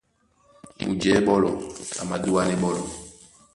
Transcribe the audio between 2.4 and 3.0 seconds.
ɓɔ́lɔ̄.